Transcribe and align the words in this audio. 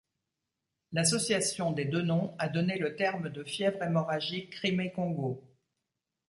L'association 0.93 1.73
des 1.73 1.85
deux 1.85 2.01
noms 2.01 2.35
a 2.39 2.49
donné 2.49 2.79
le 2.79 2.95
terme 2.95 3.29
de 3.29 3.43
fièvre 3.43 3.83
hémorragique 3.83 4.49
Crimée-Congo. 4.49 5.47